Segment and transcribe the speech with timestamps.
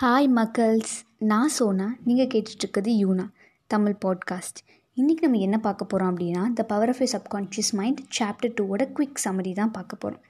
[0.00, 1.94] Hi மக்கள்ஸ் நான் சோனா.
[2.04, 3.30] நீங்கள் கேட்டுட்ருக்குது யூனா
[3.66, 4.58] Tamil podcast
[4.96, 9.22] இன்றைக்கி நம்ம என்ன பார்க்க போகிறோம் அப்படின்னா the power of a subconscious mind chapter டூவோட குவிக்
[9.24, 10.22] சமரி தான் பார்க்க போகிறோம்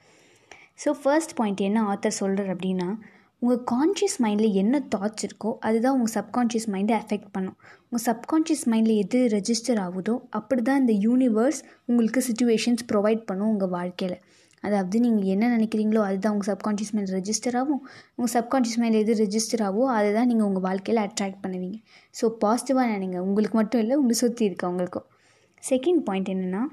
[0.85, 2.97] ஸோ ஃபர்ஸ்ட் பாயிண்ட் என்ன ஆத்தர் சொல்கிறார் அப்படின்னா
[3.39, 7.57] உங்கள் கான்ஷியஸ் மைண்டில் என்ன தாட்ஸ் இருக்கோ அதுதான் உங்கள் சப்கான்ஷியஸ் மைண்டை அஃபெக்ட் பண்ணும்.
[7.89, 13.69] உங்கள் சப்கான்ஷியஸ் மைண்டில் எது ரெஜிஸ்டர் ஆகுதோ அப்படி தான் இந்த யூனிவர்ஸ் உங்களுக்கு சுச்சுவேஷன்ஸ் ப்ரொவைட் பண்ணும் உங்கள்
[13.69, 14.17] வாழ்க்கையில்.
[14.67, 17.81] அதாவது நீங்கள் என்ன நினைக்கிறீங்களோ அதுதான் உங்கள் சப்கான்ஷியஸ் மைண்ட் ரெஜிஸ்டர் ஆகும்.
[18.17, 21.77] உங்கள் சப்கான்ஷியஸ் மைண்ட் எது ரெஜிஸ்டர் ஆகும் அதை தான் நீங்கள் உங்கள் வாழ்க்கையில் அட்ராக்ட் பண்ணுவீங்க.
[22.19, 23.19] ஸோ பாசிட்டிவாக நினைங்க.
[23.27, 25.07] உங்களுக்கு மட்டும் இல்லை உங்களை சுற்றி இருக்கவங்களுக்கும்.
[25.63, 26.63] செகண்ட் பாயிண்ட் என்னென்னா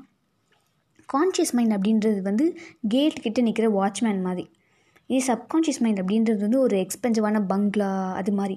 [1.14, 2.44] கான்ஷியஸ் மைண்ட் அப்படின்றது வந்து
[2.92, 4.44] கேட் கிட்டே நிற்கிற வாட்ச்மேன் மாதிரி.
[5.10, 8.56] இது சப்கான்ஷியஸ் மைண்ட் அப்படின்றது வந்து ஒரு எக்ஸ்பென்சிவான பங்களா அது மாதிரி.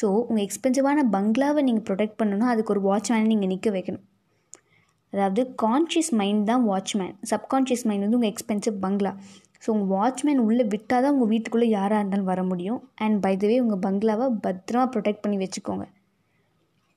[0.00, 4.04] ஸோ உங்கள் எக்ஸ்பென்சிவான பங்களாவை நீங்கள் ப்ரொடெக்ட் பண்ணணும்னா அதுக்கு ஒரு வாட்ச்மேனை நீங்கள் நிற்க வைக்கணும்.
[5.12, 9.12] அதாவது கான்ஷியஸ் மைண்ட் தான் வாட்ச்மேன் சப்கான்ஷியஸ் மைண்ட் வந்து உங்கள் எக்ஸ்பென்சிவ் பங்களா
[9.62, 12.78] ஸோ உங்கள் வாட்ச்மேன் உள்ளே விட்டால் தான் உங்கள் வீட்டுக்குள்ளே யாராக இருந்தாலும் வர முடியும்.
[13.04, 15.84] அண்ட் பை த வே உங்கள் பங்களாவை பத்திரமா ப்ரொடெக்ட் பண்ணி வச்சுக்கோங்க.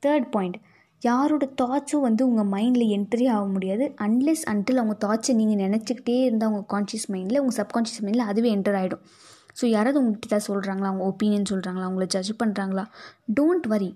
[0.02, 0.56] தேர்ட் பாயிண்ட்
[1.02, 3.84] யாரோட தாட்ஸும் வந்து உங்கள் மைண்டில் என்ட்ரி ஆக முடியாது.
[4.06, 8.78] அன்லெஸ் அன்டில் அவங்க தாட்ஸை நீங்கள் நினச்சிக்கிட்டே இருந்தால் உங்கள் கான்ஷியஸ் மைண்டில் உங்கள் சப்கான்ஷியஸ் மைண்டில் அதுவே என்டர்
[8.80, 9.02] ஆகிடும்
[9.60, 12.84] ஸோ யாராவது உங்கள்கிட்ட சொல்கிறாங்களா அவங்க ஒப்பீனியன் சொல்கிறாங்களா அவங்கள ஜட்ஜ் பண்ணுறாங்களா
[13.34, 13.90] டோன்ட் வரி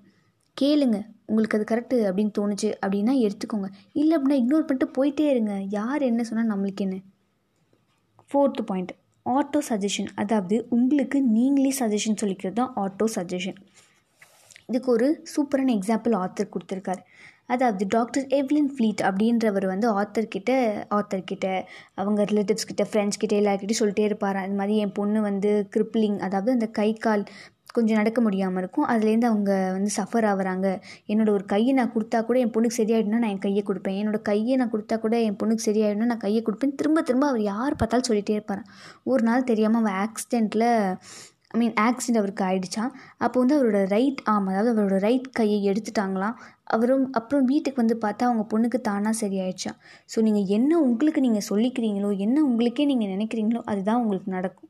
[0.60, 0.98] கேளுங்க.
[1.30, 3.68] உங்களுக்கு அது கரெக்டு அப்படின்னு தோணுச்சு அப்படின்னா எடுத்துக்கோங்க.
[4.00, 5.54] இல்லை அப்படின்னா இக்னோர் பண்ணிட்டு போயிட்டே இருங்க.
[5.78, 6.98] யார் என்ன சொன்னால் நம்மளுக்கு என்ன?
[8.30, 8.94] ஃபோர்த்து பாயிண்ட்
[9.26, 13.58] ஆட்டோ சஜஷன் அதாவது உங்களுக்கு நீங்களே சஜஷன் சொல்லிக்கிறது தான் ஆட்டோ சஜஷன்
[14.70, 17.02] இதுக்கு ஒரு சூப்பரான எக்ஸாம்பிள் ஆத்தர் கொடுத்துருக்காரு.
[17.54, 20.50] அதாவது டாக்டர் எவ்லின் ஃப்ளீட் அப்படின்றவர் வந்து ஆத்தர்கிட்ட
[20.96, 21.46] ஆத்தர்கிட்ட
[22.00, 24.38] அவங்க ரிலேட்டிவ்ஸ் கிட்ட ஃப்ரெண்ட்ஸ் கிட்ட எல்லாருக்கிட்டையும் சொல்லிட்டே இருப்பார்.
[24.42, 27.24] அந்த மாதிரி என் பொண்ணு வந்து கிரிப்ளிங் அதாவது அந்த கை கால்
[27.76, 28.86] கொஞ்சம் நடக்க முடியாமல் இருக்கும்.
[28.92, 30.66] அதுலேருந்து அவங்க வந்து சஃபர் ஆகுறாங்க.
[31.12, 33.98] என்னோடய ஒரு கையை நான் கொடுத்தா கூட என் பொண்ணுக்கு சரியாயிடுனா நான் என் கையை கொடுப்பேன்.
[34.02, 36.76] என்னோடய கையை நான் கொடுத்தா கூட என் பொண்ணுக்கு சரியாயிடுனா நான் கையை கொடுப்பேன்.
[36.80, 38.62] திரும்ப திரும்ப அவர் யார் பார்த்தாலும் சொல்லிகிட்டே இருப்பார்.
[39.12, 40.68] ஒரு நாள் தெரியாமல் அவன் ஆக்சிடெண்ட்டில்
[41.54, 42.90] ஐ மீன் ஆக்சிடெண்ட் அவருக்கு ஆகிடுச்சான்
[43.24, 46.34] அப்போ வந்து அவரோட ரைட் ஆம் அதாவது அவரோட ரைட் கையை எடுத்துட்டாங்களாம்.
[46.74, 49.78] அவரும் அப்புறம் வீட்டுக்கு வந்து பார்த்தா அவங்க பொண்ணுக்கு தானாக சரியாயிடுச்சான்
[50.12, 54.67] ஸோ நீங்கள் என்ன உங்களுக்கு நீங்கள் சொல்லிக்கிறீங்களோ என்ன உங்களுக்கே நீங்கள் நினைக்கிறீங்களோ அதுதான் உங்களுக்கு நடக்கும்.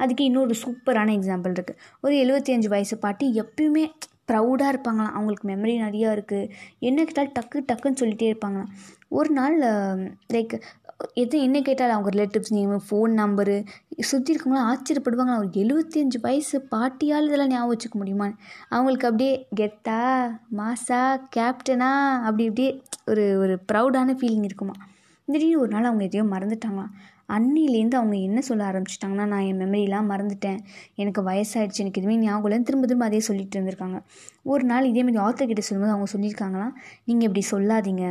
[0.00, 3.84] அதுக்கு இன்னொரு சூப்பரான எக்ஸாம்பிள் இருக்குது ஒரு எழுபத்தி அஞ்சு வயசு பாட்டி எப்பயுமே
[4.30, 5.14] ப்ரௌடாக இருப்பாங்களாம்.
[5.16, 6.50] அவங்களுக்கு மெமரி நிறையா இருக்குது
[6.88, 8.70] என்ன கேட்டாலும் டக்கு டக்குன்னு சொல்லிகிட்டே இருப்பாங்களாம்.
[9.18, 9.56] ஒரு நாள்
[10.34, 10.54] லைக்
[11.22, 13.56] எது என்ன கேட்டாலும் அவங்க ரிலேட்டிவ்ஸ் நேமு ஃபோன் நம்பரு
[14.10, 18.28] சுற்றி இருக்கவங்களாம் ஆச்சரியப்படுவாங்க ஒரு எழுபத்தி அஞ்சு வயசு பாட்டியால் இதெல்லாம் ஞாபகம் வச்சுக்க முடியுமா
[18.74, 19.98] அவங்களுக்கு அப்படியே கெத்தா
[20.60, 21.00] மாசா
[21.36, 21.90] கேப்டனா
[22.26, 22.70] அப்படி அப்படியே
[23.12, 24.76] ஒரு ஒரு ப்ரௌடான ஃபீலிங் இருக்குமா
[25.28, 26.94] திடீர்னு ஒரு நாள் அவங்க எதையோ மறந்துட்டாங்களாம்.
[27.28, 30.60] அன்னிலேருந்து அவங்க என்ன சொல்ல ஆரம்பிச்சிட்டாங்கன்னா நான் என் மெமரிலாம் மறந்துட்டேன்.
[30.94, 34.00] எனக்கு வயசாகிடுச்சு எனக்கு எதுவுமே ஞாபகம் இல்லைன்னு திரும்ப திரும்ப அதே சொல்லிட்டு இருந்திருக்காங்க.
[34.42, 36.68] ஒரு நாள் இதே மாதிரி ஆத்தர் கிட்ட சொல்லும்போது அவங்க சொல்லியிருக்காங்களா
[37.04, 38.06] நீங்கள் இப்படி சொல்லாதீங்க.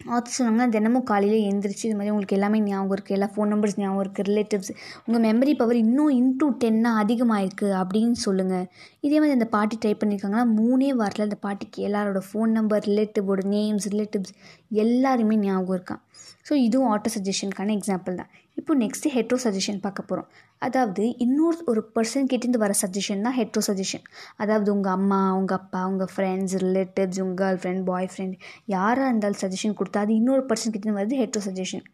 [0.00, 4.02] ஆத்தர் சொன்னாங்கன்னா தினமும் காலையில் எழுந்திரிச்சு இது மாதிரி உங்களுக்கு எல்லாமே ஞாபகம் இருக்குது எல்லா ஃபோன் நம்பர்ஸ் ஞாபகம்
[4.04, 4.70] இருக்குது ரிலேட்டிவ்ஸ்
[5.06, 8.66] உங்கள் மெமரி பவர் இன்னும் இன்டூ டென்னாக அதிகமாகிருக்கு அப்படின்னு சொல்லுங்கள்
[9.00, 13.88] இதே மாதிரி அந்த பாட்டி டைப் பண்ணியிருக்காங்கன்னா மூணே வாரத்தில் அந்த பாட்டிக்கு எல்லாரோட ஃபோன் நம்பர் ரிலேட்டிவோட நேம்ஸ்
[13.88, 14.32] ரிலேட்டிவ்ஸ்
[14.70, 16.02] எல்லாருமே ஞாபகம் இருக்கான்
[16.48, 18.30] ஸோ இதுவும் ஆட்டோ சஜஷனுக்கான எக்ஸாம்பிள் தான்.
[18.56, 23.62] இப்போ நெக்ஸ்ட்டு ஹெட்ரோ சஜஷன் பார்க்க போகிறோம் அதாவது இன்னொரு ஒரு பர்சன் கிட்டேருந்து வர சஜஷன் தான் ஹெட்ரோ
[23.68, 24.04] சஜஷன்
[24.36, 28.36] அதாவது உங்கள் அம்மா உங்கள் அப்பா உங்கள் ஃப்ரெண்ட்ஸ் ரிலேட்டிவ்ஸ் உங்கள் கேர்ள் ஃப்ரெண்ட் பாய் ஃப்ரெண்ட்
[28.66, 31.86] யாராக இருந்தாலும் சஜஷன் கொடுத்தா அது இன்னொரு பர்சன் கிட்டேருந்து வருது ஹெட்ரோ சஜஷன்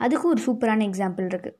[0.00, 1.56] அதுக்கும் ஒரு சூப்பரான எக்ஸாம்பிள் இருக்குது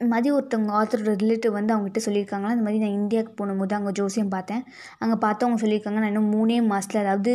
[0.00, 2.50] மாதிரி ஒருத்தவங்க ஆத்தரோட ரிலேட்டிவ் வந்து அவங்ககிட்ட சொல்லியிருக்காங்களா?
[2.54, 4.62] இந்த மாதிரி நான் இந்தியாவுக்கு போகும்போது அங்கே ஜோசியம் பார்த்தேன்.
[5.02, 7.32] அங்கே பார்த்து அவங்க சொல்லியிருக்காங்க நான் இன்னும் மூணே மாதத்தில் அதாவது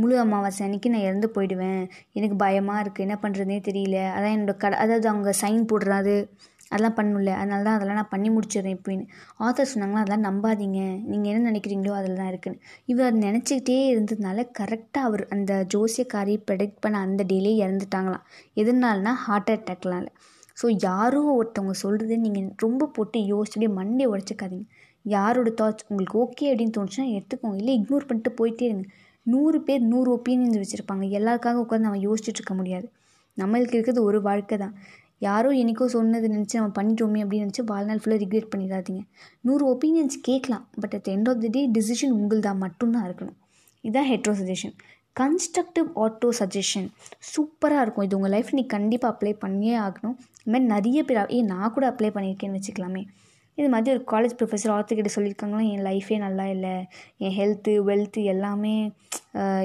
[0.00, 1.80] முழு அமாவாசை அன்றைக்கி நான் இறந்து போயிடுவேன்.
[2.18, 3.96] எனக்கு பயமாக இருக்குது என்ன பண்ணுறதுனே தெரியல.
[4.16, 6.16] அதான் என்னோடய கடை அதாவது அவங்க சைன் போடுறாரு.
[6.70, 9.04] அதெல்லாம் பண்ணல அதனால தான் அதெல்லாம் நான் பண்ணி முடிச்சிடுறேன் இப்போன்னு
[9.46, 10.80] ஆத்தர் சொன்னாங்களா அதெல்லாம் நம்பாதீங்க.
[11.10, 12.60] நீங்கள் என்ன நினைக்கிறீங்களோ அதில் தான் இருக்குன்னு.
[12.92, 18.24] இவர் அதை நினச்சிக்கிட்டே இருந்ததுனால கரெக்டாக அவர் அந்த ஜோசியக்காரி ப்ரெடிக்ட் பண்ண அந்த டேலே இறந்துட்டாங்களாம்.
[18.62, 20.06] எதனாலனா ஹார்ட் அட்டாக்னால
[20.62, 24.66] ஸோ யாரோ ஒருத்தவங்க சொல்கிறது நீங்கள் ரொம்ப போட்டு யோசிச்சுட்டு மண்டே உடச்சிக்காதீங்க.
[25.02, 27.56] யாரோட தாட்ஸ் உங்களுக்கு ஓகே அப்படின்னு தோணுச்சுன்னா எடுத்துக்கோங்க.
[27.56, 28.86] இல்லை இக்னோர் பண்ணிட்டு போயிட்டே இருங்க.
[29.22, 31.04] நூறு பேர் நூறு ஒப்பீனியன்ஸ் வச்சுருப்பாங்க.
[31.18, 32.90] எல்லாருக்காக உட்காந்து நம்ம யோசிச்சுட்டு இருக்க முடியாது.
[33.36, 34.74] நம்மளுக்கு இருக்கிறது ஒரு வாழ்க்கை தான்.
[35.18, 39.02] யாரோ எனக்கோ சொன்னது நினச்சி நம்ம பண்ணிட்டோமே அப்படின்னு நினச்சி வாழ்நாள் ஃபுல்லாக ரிக்ரெட் பண்ணிடாதீங்க.
[39.40, 40.68] நூறு ஒப்பீனியன்ஸ் கேட்கலாம்.
[40.80, 43.36] But at end of the day decision உங்கள்தான் மட்டும்தான் இருக்கணும்.
[43.80, 44.76] இதுதான் hetero suggestion
[45.20, 46.88] constructive auto suggestion
[47.32, 48.06] சூப்பராக இருக்கும்.
[48.06, 50.16] இது உங்கள் லைஃப் நீ கண்டிப்பாக அப்ளை பண்ணியே ஆகணும்.
[50.42, 53.02] இது மாதிரி நிறைய பேர் ஏ நான் கூட அப்ளை பண்ணியிருக்கேன்னு வச்சுக்கலாமே.
[53.58, 56.74] இது மாதிரி ஒரு காலேஜ் ப்ரொஃபஸர் ஆர்த்துக்கிட்ட சொல்லியிருக்காங்களா என் லைஃபே நல்லா இல்லை.
[57.24, 58.76] என் ஹெல்த்து வெல்த்து எல்லாமே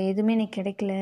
[0.09, 0.93] எதுவுமே எனக்கு கிடைக்கல.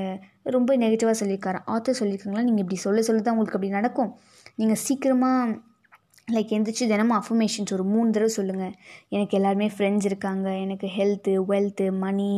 [0.55, 1.59] ரொம்ப நெகட்டிவாக சொல்லியிருக்காரு.
[1.73, 4.11] ஆர்த்தர் சொல்லியிருக்காங்களா நீங்கள் இப்படி சொல்ல சொல்ல தான் உங்களுக்கு அப்படி நடக்கும்.
[4.59, 5.57] நீங்கள் சீக்கிரமாக
[6.33, 8.73] லைக் எந்திரிச்சு தினமும் அஃபர்மேஷன்ஸ் ஒரு மூணு தடவை சொல்லுங்கள்
[9.09, 10.47] எனக்கு எல்லாருமே ஃப்ரெண்ட்ஸ் இருக்காங்க.
[10.57, 12.31] எனக்கு ஹெல்த்து வெல்த்து மணி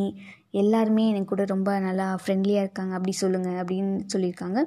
[0.52, 2.94] எல்லாருமே எனக்கு கூட ரொம்ப நல்லா ஃப்ரெண்ட்லியாக இருக்காங்க.
[2.94, 4.62] அப்படி சொல்லுங்கள் அப்படின்னு சொல்லியிருக்காங்க.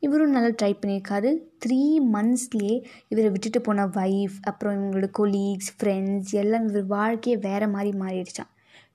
[0.00, 1.30] இவரும் நல்லா ட்ரை பண்ணியிருக்காரு.
[1.66, 1.80] த்ரீ
[2.12, 2.74] மந்த்ஸ்லேயே
[3.08, 8.52] இவரை விட்டுட்டு போன ஒய்ஃப் அப்புறம் இவங்களோட கொலீக்ஸ் ஃப்ரெண்ட்ஸ் எல்லாம் இவர் வாழ்க்கையே வேறு மாதிரி மாறிடுச்சான்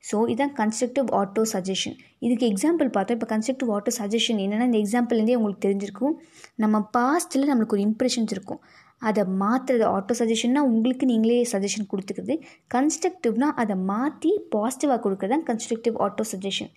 [0.10, 1.96] ஸோ இதான் கன்ஸ்ட்ரக்டிவ் ஆட்டோ சஜஷன்
[2.26, 3.18] இதுக்கு எக்ஸாம்பிள் பார்த்தோம்.
[3.18, 6.16] இப்போ கன்ஸ்ட்ரக்டிவ் ஆட்டோ சஜஷன் என்னென்னா இந்த எக்ஸாம்பிள்லேருந்தே உங்களுக்கு தெரிஞ்சிருக்கும்.
[6.64, 8.62] நம்ம பாஸ்ட்டில் நம்மளுக்கு ஒரு இம்ப்ரெஷன்ஸ் இருக்கும்.
[9.10, 12.36] அதை மாற்றுறது ஆட்டோ சஜஷன்னா உங்களுக்கு நீங்களே சஜஷன் கொடுத்துக்கிறது.
[12.76, 16.72] கன்ஸ்ட்ரக்டிவ்னா அதை மாற்றி பாசிட்டிவாக கொடுக்குறது தான் கன்ஸ்ட்ரக்டிவ் ஆட்டோ சஜஷன்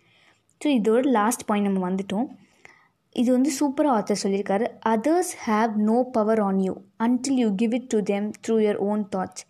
[0.60, 2.26] ஸோ இதோட லாஸ்ட் பாயிண்ட் நம்ம வந்துட்டோம்.
[3.20, 4.66] இது வந்து சூப்பராக ஆத்தர் சொல்லியிருக்காரு.
[4.94, 6.72] Others have no power on you
[7.06, 9.44] until you give it to them through your own thoughts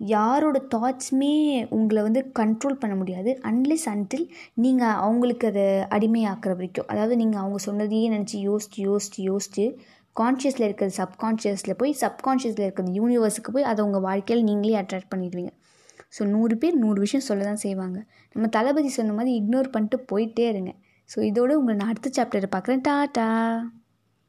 [0.00, 1.34] யாரோட தாட்ஸுமே
[1.68, 3.40] உங்களை வந்து கண்ட்ரோல் பண்ண முடியாது.
[3.42, 5.66] அன்லெஸ் அன்டில் நீங்கள் அவங்களுக்கு அதை
[5.96, 6.86] அடிமையாக்குற வரைக்கும்.
[6.86, 9.66] அதாவது நீங்கள் அவங்க சொன்னதையே நினச்சி யோசிச்சு யோசிச்சு யோசிச்சு
[10.16, 15.52] கான்ஷியஸில் இருக்கிறது சப்கான்ஷியஸில் போய் சப்கான்ஷியஸில் இருக்கிறது யூனிவர்ஸுக்கு போய் அதை உங்கள் வாழ்க்கையில் நீங்களே அட்ராக்ட் பண்ணிடுவீங்க.
[16.18, 17.98] ஸோ நூறு பேர் நூறு விஷயம் சொல்ல தான் செய்வாங்க.
[18.32, 20.72] நம்ம தளபதி சொன்ன மாதிரி இக்னோர் பண்ணிட்டு போயிட்டே இருங்க.
[21.14, 22.82] ஸோ இதோடு உங்களை நான் அடுத்த சாப்டரை பார்க்குறேன்.
[22.88, 23.28] டாட்டா